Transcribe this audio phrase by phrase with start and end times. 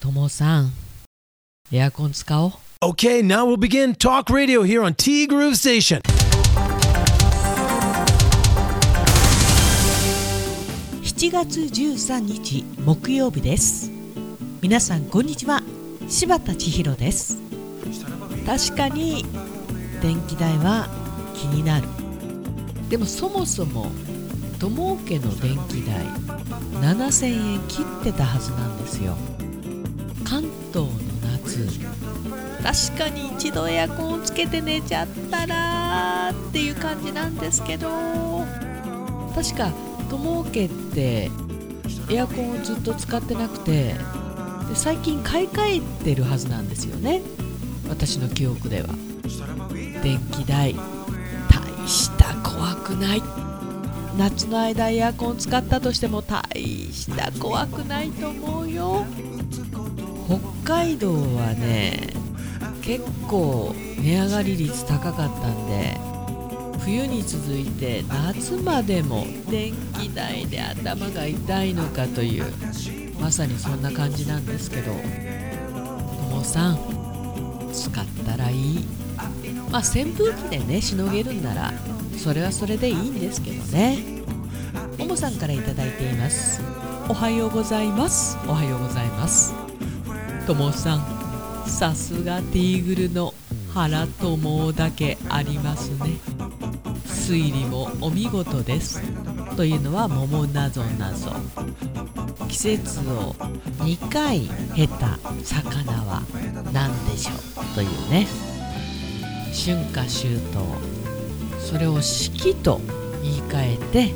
[0.00, 0.72] ともさん、
[1.70, 2.52] エアコン使おう。
[2.82, 6.00] Okay, now we'll begin talk radio here on T Groove Station.
[11.02, 13.90] 7月13日木曜日です。
[14.62, 15.62] 皆さんこんにちは。
[16.08, 17.36] 柴田千尋です。
[18.46, 19.26] 確かに
[20.00, 20.88] 電気代は
[21.34, 21.86] 気になる。
[22.88, 23.90] でもそもそも
[24.58, 26.06] 友家の電気代
[26.80, 29.14] 7000円切ってたはずなんですよ
[30.30, 30.90] 関東の
[31.42, 31.66] 夏。
[32.62, 37.88] 確かに一度エアコンをつけて寝ちゃったらっていう感じなんですけど。
[39.34, 39.72] 確か
[40.08, 41.32] 友家って
[42.08, 43.96] エアコンをずっと使ってなくてで
[44.74, 47.22] 最近買い替えてるはずなんですよね。
[47.88, 48.88] 私の記憶では。
[50.04, 50.76] 電気代。
[51.50, 53.22] 大した怖くない。
[54.16, 56.42] 夏の間エアコン使ったとしても大
[56.92, 59.04] した怖くないと思うよ。
[60.30, 62.12] 北海道はね
[62.82, 65.98] 結構値上がり率高かったんで
[66.78, 72.44] 冬に続いて夏までも電気代で頭が痛いのかという
[73.20, 74.98] まさにそんな感じなんですけどと
[76.32, 76.78] もさん
[77.72, 78.86] 使ったらいい？
[79.68, 81.72] まあ扇風機でねしのげるんなら
[82.16, 83.98] それはそれでいいんですけどね。
[84.96, 86.62] ももさんから頂いています。
[87.08, 88.38] おはようございます。
[88.46, 89.69] おはようございます。
[90.50, 93.32] ともさんさすがティーグルの
[93.72, 96.18] 原友だけありますね。
[97.04, 99.00] 推理もお見事です。
[99.54, 101.30] というのは桃なぞなぞ。
[102.48, 103.34] 季節を
[103.84, 106.22] 2回経た魚は
[106.72, 107.30] 何でしょ
[107.62, 107.74] う？
[107.76, 108.26] というね。
[109.54, 111.60] 春夏秋冬。
[111.60, 112.80] それを四季と
[113.22, 114.14] 言い換えて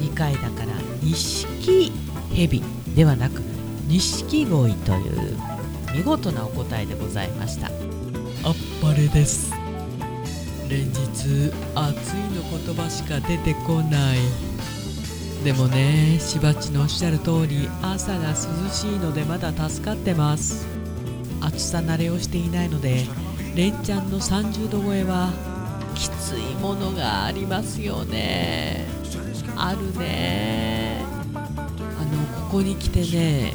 [0.00, 0.72] 2回だから
[1.04, 1.92] 錦
[2.34, 2.64] 蛇
[2.96, 3.40] ではなく
[3.88, 5.51] 錦鯉という
[5.94, 7.66] 見事なお答えでございました。
[7.66, 7.72] あっ
[8.80, 9.52] ぱれです。
[10.68, 14.18] 連日暑いの言葉しか出てこない。
[15.44, 18.34] でもねしばちのおっしゃる通り朝が涼
[18.70, 20.66] しいのでまだ助かってます。
[21.40, 23.04] 暑さ慣れをしていないので
[23.54, 25.32] 連チャンの30度超えは
[25.94, 28.86] きついものがありますよね。
[29.56, 31.02] あるね。
[31.34, 31.38] あ
[32.04, 33.52] のここに来てね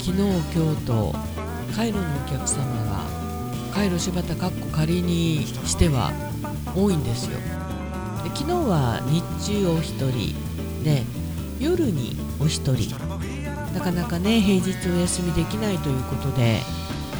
[0.00, 0.22] 昨日
[0.54, 1.14] 今日と
[1.74, 3.04] カイロのお客様が
[3.72, 6.12] カイロ柴田かっこ仮にしては
[6.74, 7.38] 多いんですよ。
[8.24, 10.34] で昨日は日中お一人
[10.82, 11.04] で
[11.60, 12.94] 夜にお一人。
[13.74, 16.60] なかなかね平日お休みできないということで。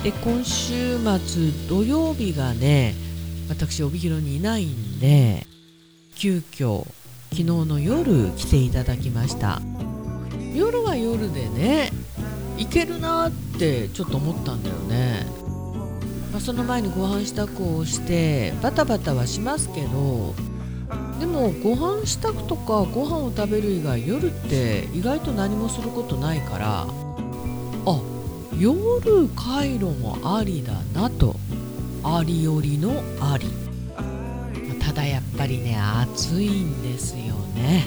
[0.03, 2.95] で今週末土曜日がね
[3.49, 5.45] 私帯広にいないんで
[6.15, 6.87] 急遽
[7.31, 9.61] 昨日の夜来ていただきました。
[10.55, 11.91] 夜は夜でね
[12.59, 15.27] いけるなってちょっと思ったんだよね、
[16.33, 20.35] まあ、その前にご飯支度をしてバタバタはしますけど
[21.21, 26.87] でもご飯支度とかご飯を食べる以外夜って意外と何もすることないから
[27.87, 28.01] あ
[28.59, 31.37] 夜回路もありだなと。
[32.05, 33.49] ありよりのあり。
[34.81, 37.87] ただやっぱりね暑いんですよね。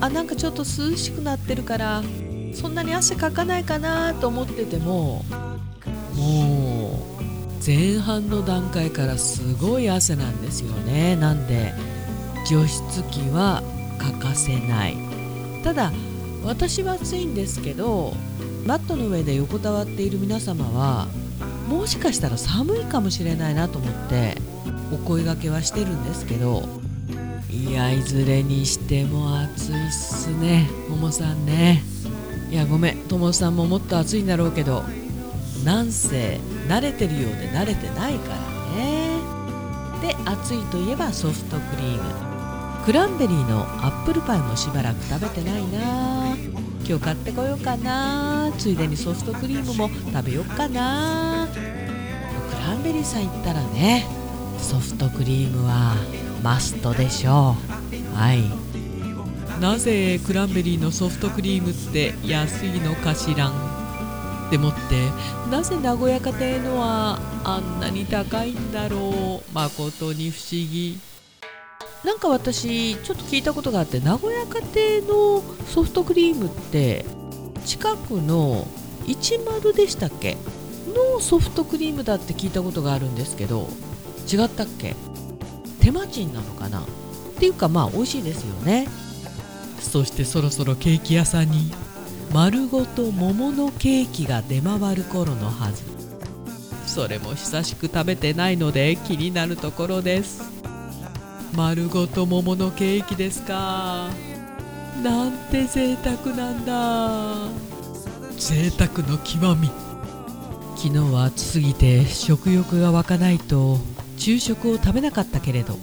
[0.00, 2.02] あなんかちょっと涼しくなってるから
[2.52, 5.24] そんなに汗かかないかなと思ってても
[6.14, 11.16] もう前半の段階からすごい汗なんですよね。
[11.16, 11.72] なんで
[12.48, 13.62] 除湿機は
[13.98, 14.96] 欠かせない。
[15.62, 15.92] ただ
[16.42, 18.14] 私は暑いんですけど
[18.66, 21.06] マットの上で横たわっている皆様は
[21.68, 24.36] もしかしたら寒いかもしれないなと思って
[24.92, 26.62] お声がけはしてるんですけど
[27.50, 31.82] いやいずれにしても暑いっすねももさんね。
[32.50, 32.96] いやごめん。
[33.08, 34.82] ともさんももっと暑いんだろうけど
[35.64, 38.36] なんせ慣れてるようで慣れてないから
[38.76, 39.20] ね。
[40.02, 42.02] で暑いといえばソフトクリーム。
[42.84, 46.34] クランベリーのアップルパイもしばらく食べてないな。
[46.88, 48.50] 今日買ってこようかな。
[48.58, 51.46] ついでにソフトクリームも食べようかな。
[51.52, 51.60] ク
[52.66, 54.06] ランベリーさん行ったらね
[54.58, 55.94] ソフトクリームは
[56.42, 57.54] マストでしょ
[58.12, 58.16] う。
[58.16, 58.42] はい。
[59.60, 64.78] なぜクランベリーのソフトクリームって安いのかしらんでもって
[65.50, 70.98] なぜ名古屋家庭のはあんなに高いんだろう誠に不思議。
[72.02, 77.04] なんか私ちょっと聞いたことがあって名古屋家庭のソフトクリームって
[77.66, 78.66] 近くの
[79.06, 80.38] 10でしたっけ？
[80.88, 83.68] のソフトクリームだって聞いたことがあるんですけど
[84.26, 84.96] 違ったっけ？
[85.80, 86.80] 手間賃なのかな？
[86.80, 86.84] っ
[87.38, 88.88] ていうかまあ美味しいですよね。
[89.80, 91.72] そしてそろそろケーキ屋さんに
[92.32, 95.82] 丸ごと桃のケーキが出回る頃のはず。
[96.86, 100.42] それも久しく食べてないので気になるところです。
[101.54, 104.08] 丸ごと桃のケーキですか？
[105.02, 107.48] なんて贅沢なんだ。
[108.36, 109.70] 贅沢の極み。
[110.76, 113.78] 昨日は暑すぎて食欲が湧かないと
[114.16, 115.74] 昼食を食べなかったけれど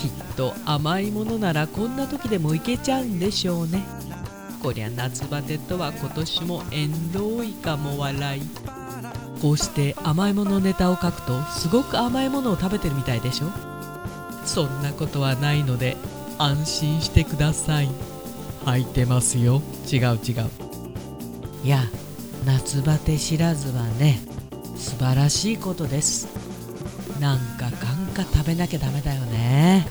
[0.00, 3.84] きっと甘いものならこんな時でもいけちゃうんでしょうね。
[4.62, 8.42] こりゃ夏バテとは今年も縁遠いかも笑い。
[9.42, 13.50] こうして甘いものネタを書くとすごく甘いものを食べてるみたいでしょ。
[14.46, 15.98] そんなことはないので
[16.38, 17.90] 安心してください。
[18.64, 19.60] 履いてますよ。
[19.90, 20.50] 違う違う。
[21.62, 21.82] いや
[22.46, 24.18] 夏バテ知らずはね
[24.76, 26.26] 素晴らしいことです。
[27.20, 29.86] なんかガンガ食べなきゃダメだよね。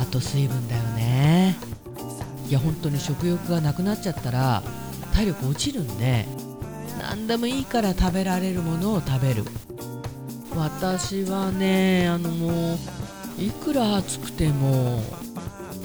[0.00, 1.56] あと水分だよね。
[2.48, 4.62] いや本当に食欲がなくなっちゃったら
[5.14, 6.26] 体力落ちるんで
[7.00, 9.44] 何でもいいから食べられるものを食べる。
[10.54, 12.78] 私はねあのもう
[13.42, 15.02] いくら暑くても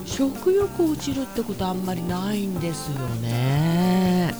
[0.04, 4.34] 食欲落ちるってことあんまりないんですよね。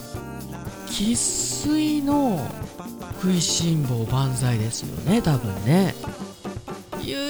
[0.86, 2.46] 生粋の
[3.14, 5.94] 食いしん坊万歳ですよね多分ね。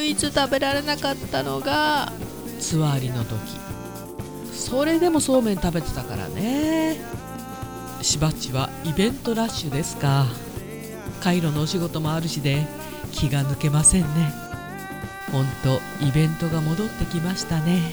[0.00, 2.10] 唯一食べられなかったのが
[2.58, 3.38] つわりの時。
[4.52, 6.98] それでもそうめん食べてたからね。
[8.00, 10.26] しばっちはイベントラッシュですか。
[11.22, 12.66] カイロのお仕事もあるしで
[13.12, 14.32] 気が抜けませんね。
[15.30, 17.92] ほんとイベントが戻ってきましたね。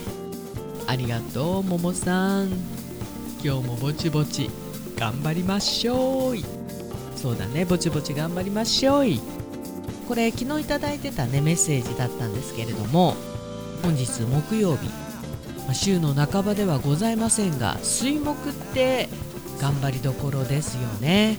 [0.86, 2.48] ありがとうももさん。
[3.44, 4.50] 今日もぼちぼち
[4.96, 6.36] 頑張りましょう
[7.14, 9.20] そうだねぼちぼち頑張りましょうい。
[10.08, 13.14] これ昨日いただいてたねメッセージだったんですけれども
[13.82, 14.88] 本日木曜日
[15.74, 19.10] 週の半ばではございませんが水木って
[19.60, 21.36] 頑張りどころですよね。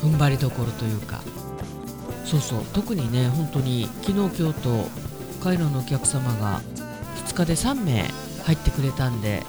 [0.00, 1.20] 踏ん張りどころというか。
[2.24, 4.84] そうそう特にね本当に昨日今日と
[5.42, 6.60] カイロのお客様が
[7.26, 8.04] 2日で3名
[8.44, 9.42] 入ってくれたんで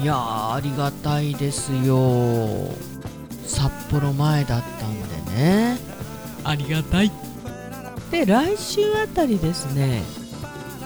[0.00, 2.68] いやーありがたいですよ。
[3.46, 5.78] 札幌前だったんでね。
[6.42, 7.12] ありがたい。
[8.10, 10.02] で来週あたりですね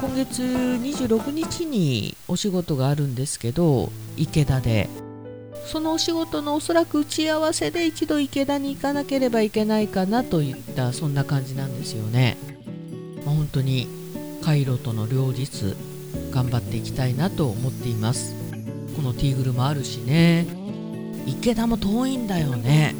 [0.01, 4.89] 今月26日にお仕事があるんですけど池田で。
[5.67, 12.37] そのお仕事のおそらく打ち合わせで一度池田に行かなければいけないかなといったそんな感じなんですよね、
[13.25, 13.89] まあ、本当に
[14.45, 15.75] カイロとの両日
[16.31, 18.35] 頑張っていきたいなと思っています。
[18.95, 20.47] このティーグルもあるしね。
[21.27, 22.95] 池田も遠いんだよね。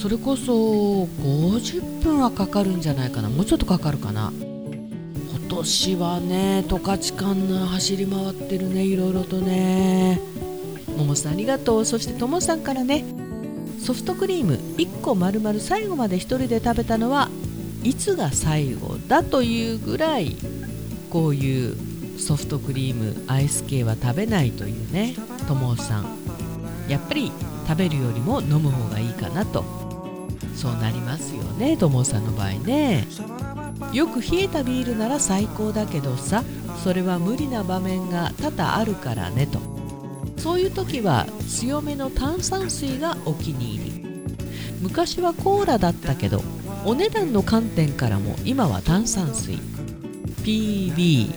[0.00, 3.28] それこそ50分はかかるんじゃないかな。
[3.28, 4.32] もうちょっとかかるかな。
[4.32, 7.34] 今年はね十勝間
[7.66, 8.82] 走り回ってるね。
[8.82, 10.18] いろいろとね。
[10.96, 11.84] ももさんありがとう。
[11.84, 13.04] そしてともさんからね。
[13.78, 17.28] ソフトクリーム1個丸々最後まで1人で食べたのは
[17.84, 20.36] いつが最後だというぐらい
[21.10, 21.76] こういう
[22.18, 25.14] ソフトクリームアイス系は食べないというね。
[25.46, 26.06] ともさん。
[26.88, 27.30] やっぱり
[27.68, 29.79] 食べるよりも飲む方がいいかなと。
[30.54, 33.06] そうなりますよねともさんの場合ね。
[33.92, 36.44] よく冷えたビールなら最高だけどさ
[36.84, 39.58] それは無理な場面が多々あるからねと。
[40.36, 44.04] そういう時は強めの炭酸水がお気に入り。
[44.80, 46.42] 昔はコーラだったけど
[46.84, 49.58] お値段の観点からも今は炭酸水。
[50.44, 51.32] PB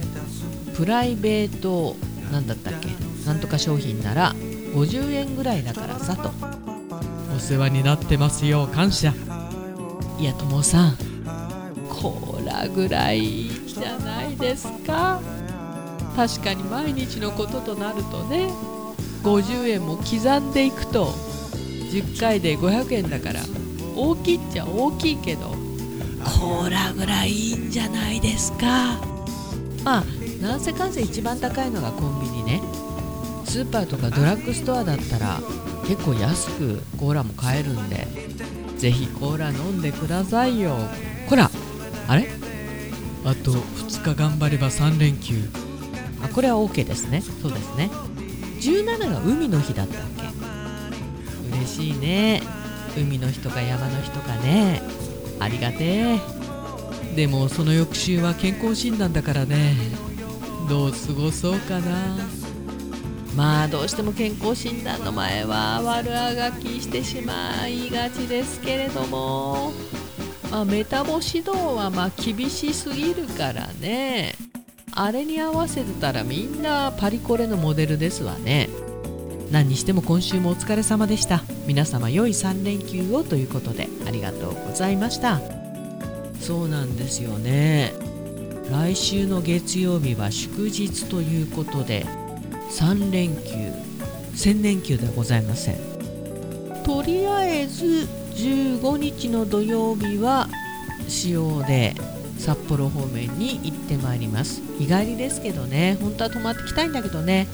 [0.76, 1.96] プライベート
[2.32, 2.88] なんだったっけ？
[3.26, 4.34] なんとか商品なら
[4.74, 6.32] 50円ぐらいだからさと。
[7.36, 8.68] お世話になってますよ。
[8.68, 9.14] 感謝。
[10.20, 10.98] いやともさん。
[11.90, 15.20] コーラぐらいじゃないですか。
[16.16, 18.50] 確かに毎日のこととなるとね
[19.24, 21.08] 50円も刻んでいくと
[21.92, 23.40] 10回で500円だから
[23.96, 25.50] 大きいっちゃ大きいけど
[26.24, 29.02] コーラぐらいいいんじゃないですか。
[29.84, 30.04] まあ
[30.42, 32.62] なんせかんせ一番高いのがコンビニね。
[33.46, 35.40] スーパーとかドラッグストアだったら
[35.88, 38.08] 結構安くコーラも買えるんで
[38.78, 40.78] ぜひコーラ飲んでくださいよ。
[41.30, 41.50] ほら
[42.08, 42.28] あれ？
[43.26, 45.36] あと2日頑張れば3連休。
[46.22, 47.22] あこれは OK ですね。
[47.22, 47.90] そうですね。
[48.60, 51.58] 17が海の日だったっけ？
[51.58, 52.42] 嬉しいね。
[52.98, 54.82] 海の日とか山の日とかね。
[55.40, 56.20] ありがてえ。
[57.16, 59.76] でもその翌週は健康診断だからね。
[60.70, 62.18] どう過ごそうかな
[63.36, 69.72] まあどうしても健康診断の前は悪あがきしてしまいがちですけれども、
[70.52, 74.36] まあ、メタボ指導はまあ厳しすぎるからね。
[74.96, 78.70] あれに合わせてたらみんなパリコレのモデルですわね。
[79.52, 81.44] 何にしても今週もお疲れ様でした。
[81.66, 85.42] 皆様良い3連休をということでありがとうございました。
[86.40, 87.94] そうなんですよね。
[88.72, 92.06] 来週の月曜日は祝日ということで
[92.74, 93.72] 3連休。
[94.34, 95.76] 1000連休ではございません。
[96.84, 100.50] とりあえず15日の土曜日は
[101.08, 101.94] 使用で
[102.40, 104.64] 札幌方面に行ってまいります。
[104.80, 106.00] 日帰りですけどね。
[106.02, 107.48] 本当は泊まってきたいんだけどね。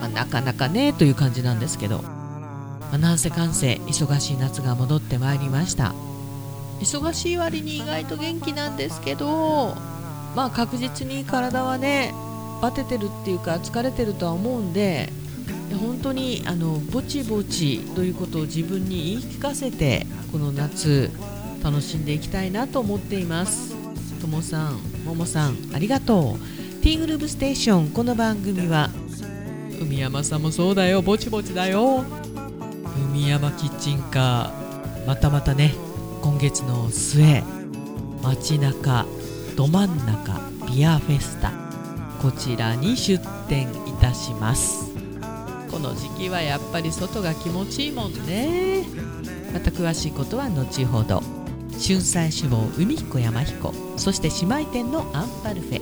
[0.00, 5.94] まあ、なかなかねという感じなんですけど、まあ、なんせかんせ忙しい夏が戻ってまいりました。
[6.80, 9.76] 忙しい割に意外と元気なんですけど。
[10.34, 12.12] まあ確実に体はね
[12.60, 15.12] バテてるっていうか疲れてるとは思うんで
[15.80, 21.10] 本当にあのぼちぼちということを自分に言い聞かせてこの夏
[21.62, 23.74] 楽しんでいきたいなと思っています。
[24.20, 26.82] ともさんももさんありがとう。
[26.82, 28.90] ティーグループステーションこの番組は
[29.80, 31.02] 海山さんもそうだよ。
[31.02, 32.04] ぼちぼちだよ。
[33.12, 35.74] 海山キッチンカーまたまたね
[36.22, 37.42] 今月の末
[38.22, 39.06] 街中
[39.56, 41.65] ど真ん中ビアフェスタ。
[42.20, 44.86] こちらに出店いたします。
[45.70, 48.84] この時期はやっぱり外が気持ちいいもんね。
[49.52, 51.22] また詳しいことは後ほど。
[51.78, 53.74] 春菜志望海彦山彦。
[53.96, 55.80] そして姉妹店のアンパルフェ。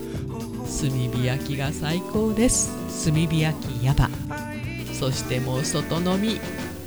[0.65, 2.73] 炭火焼きが最高です。
[3.07, 4.11] 炭火焼きやば。
[4.93, 6.41] そしてもう外飲み。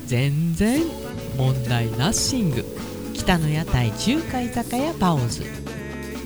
[0.06, 0.82] 全然
[1.38, 2.66] 問題ナッシング。
[3.14, 5.44] 北の屋台中華居酒屋パオズ。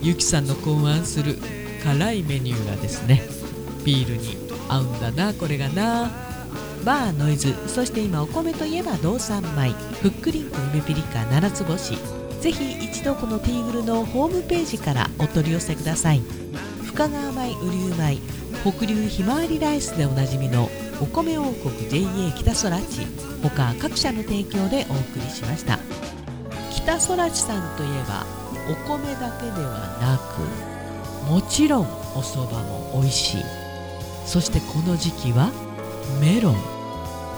[0.02, 1.38] ゆきさんの考案する
[1.82, 3.22] 辛いメニューがですね
[3.84, 4.36] ビールに
[4.68, 6.10] 合うんだなこれがな。
[6.84, 9.70] バーノイズそして今お米といえば道産米
[10.00, 11.96] ふっくりんこ梅ピリカ7つ星。
[12.40, 16.22] ぜひ一度このティーグルのホームページからお取り寄せください。
[16.84, 18.18] 深川米雨竜米
[18.72, 20.68] 北流ひまわりライスでおなじみの
[21.00, 23.06] お米王国 JA 北空地。
[23.42, 25.78] 他各社の提供でお送りしました。
[26.72, 28.26] 北空地さんといえば
[28.68, 30.71] お米だけではなく
[31.28, 33.44] もちろんお蕎麦も美味しい。
[34.26, 35.50] そしてこの時期は
[36.20, 36.56] メロン。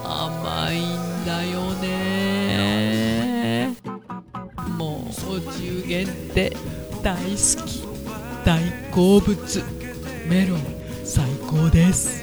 [0.05, 3.75] 甘いんだよね。
[4.79, 6.57] もうお中元って
[7.03, 7.85] 大好き。
[8.45, 8.61] 大
[8.91, 9.63] 好物。
[10.29, 10.61] メロン
[11.05, 12.23] 最高です。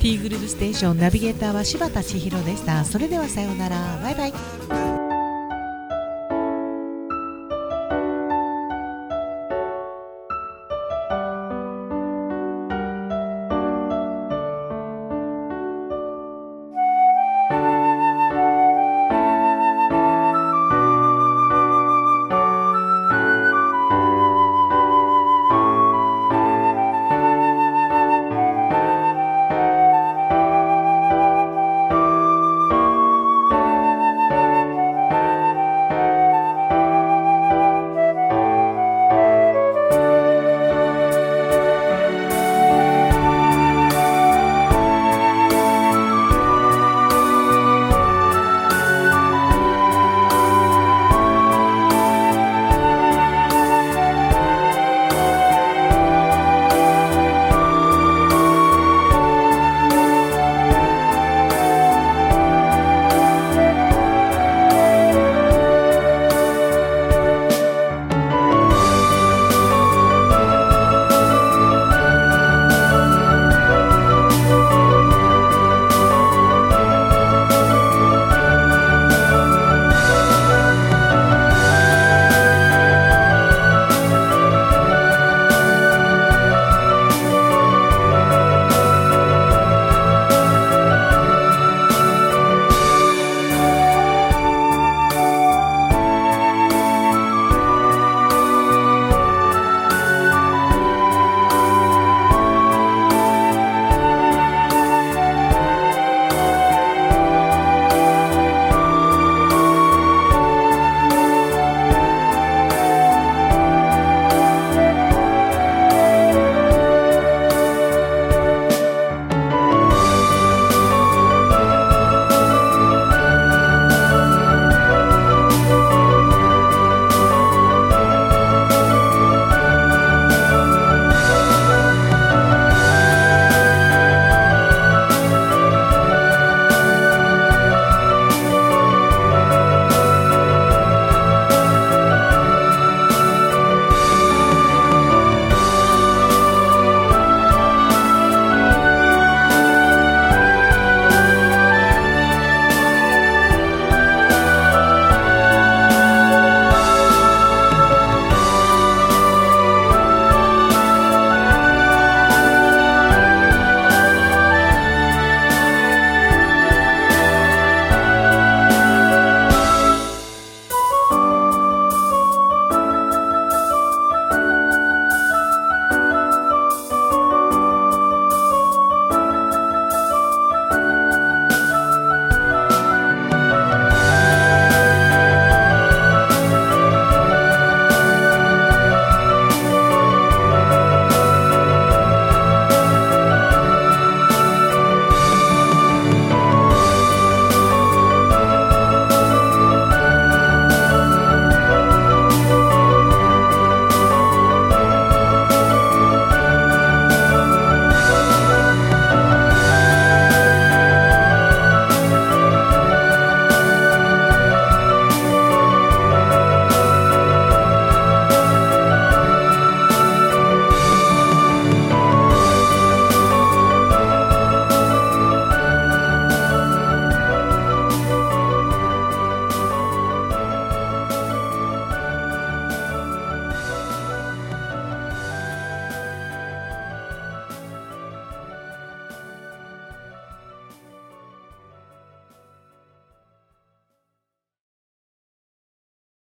[0.00, 2.84] ティーグループステーションナビゲーターは柴田千尋でした。
[2.84, 4.00] それではさようなら。
[4.02, 5.01] バイバイ。